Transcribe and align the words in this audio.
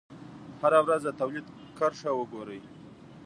هره 0.61 0.79
ورځ 0.85 1.01
د 1.05 1.09
تولید 1.19 1.45
کرښه 1.77 2.11
وګورئ. 2.15 2.61